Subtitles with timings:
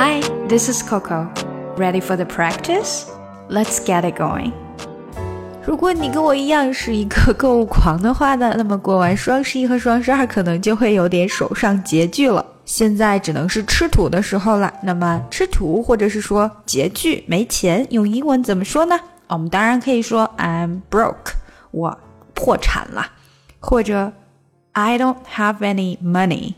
[0.00, 1.28] Hi, this is Coco.
[1.76, 3.06] Ready for the practice?
[3.48, 4.52] Let's get it going.
[5.66, 12.46] 如果你跟我一样是一个购物狂的话呢，那么过完双十一和双十二可能就会有点手上拮据了。
[12.64, 14.72] 现在只能是吃土的时候了。
[14.84, 18.96] 那么吃土或者是说拮据没钱，用英文怎么说呢？
[19.26, 21.32] 我们当然可以说 I'm broke，
[21.72, 21.98] 我
[22.34, 23.04] 破产了，
[23.58, 24.12] 或者
[24.74, 26.54] I don't have any money。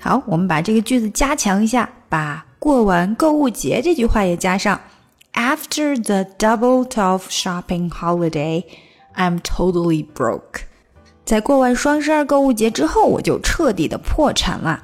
[0.00, 4.79] 好，我们把这个句子加强一下，把过完购物节这句话也加上。
[5.33, 8.65] After the double tough shopping holiday,
[9.15, 10.63] I'm totally broke.
[11.23, 14.83] 在过完双十二购物节之后，我就彻底的破产了。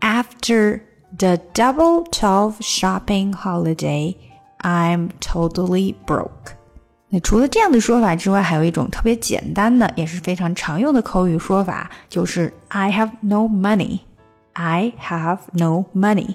[0.00, 0.80] After
[1.18, 4.14] the double tough shopping holiday,
[4.60, 6.54] I'm totally broke.
[7.08, 14.00] 那除了这样的说法之外，还有一种特别简单的，也是非常常用的口语说法，就是 I have no money.
[14.52, 16.34] I have no money.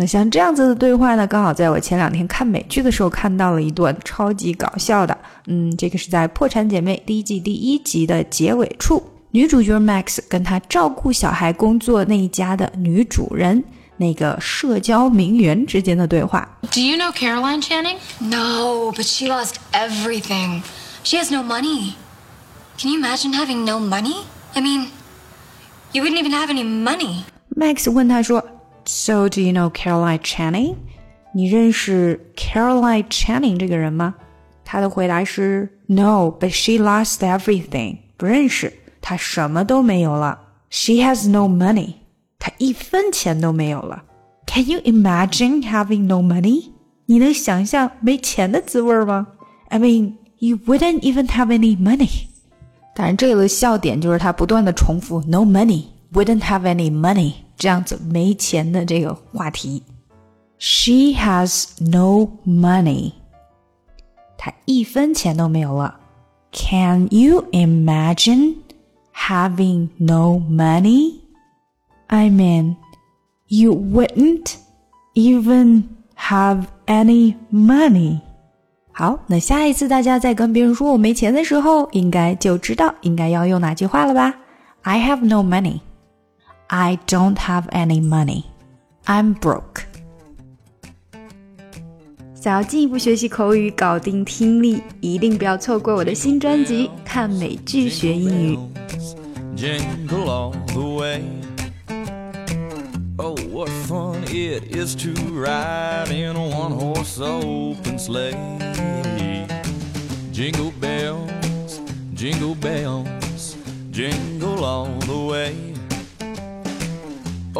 [0.00, 5.14] 那像这样子的对话呢，刚好在我前两天看美剧的时候看到了一段超级搞笑的。
[5.46, 9.02] 嗯，这个是在《破产姐妹》第一季第一集的结尾处，
[9.32, 13.62] 女主角 Max 跟她照顾小孩工作那一家的女主人
[13.98, 16.48] 那个社交名媛之间的对话。
[16.72, 17.98] Do you know Caroline Channing?
[18.20, 20.62] No, but she lost everything.
[21.04, 21.92] She has no money.
[22.78, 24.24] Can you imagine having no money?
[24.54, 24.86] I mean,
[25.92, 27.24] you wouldn't even have any money.
[27.54, 28.42] Max 问她说。
[28.89, 30.75] So do you know Caroline Channing？
[31.33, 34.15] 你认识 Caroline Channing 这个人吗？
[34.63, 37.97] 他的回答是 No，but she lost everything。
[38.17, 40.39] 不认识，她什么都没有了。
[40.69, 41.95] She has no money。
[42.39, 44.03] 她一分钱都没有了。
[44.47, 46.71] Can you imagine having no money？
[47.07, 49.27] 你能想象没钱的滋味吗？
[49.69, 52.27] I mean, you wouldn't even have any money。
[52.95, 57.33] 当然，这里的笑点就是他不断的重复 no money，wouldn't have any money。
[57.59, 59.83] 这样子没钱的这个话题。
[60.57, 63.13] She has no money，
[64.37, 65.99] 她一分钱都没有了。
[66.51, 68.55] Can you imagine
[69.13, 71.19] having no money?
[72.07, 72.75] I mean,
[73.47, 74.53] you wouldn't
[75.13, 75.83] even
[76.15, 78.21] have any money.
[78.93, 84.33] 好，那下一次大家在跟别人说我没钱的时候，应该就知道应该要用哪句话了吧？
[84.83, 85.81] I have no money.
[86.69, 88.43] I don't have any money.
[89.05, 89.83] I'm broke.
[92.33, 98.57] 想要进一步学习口语、搞定听力，一定不要错过我的新专辑《看美剧学英语》。
[99.55, 101.23] Jingle all the way.
[103.17, 108.35] Oh, what fun it is to ride in a one horse open sleigh.
[110.31, 111.79] Jingle bells,
[112.13, 113.55] jingle bells,
[113.91, 115.55] jingle all the way.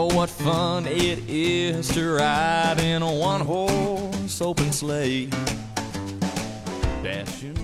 [0.03, 5.27] Oh, what fun it is to ride in a one horse open sleigh.
[7.03, 7.55] Dashing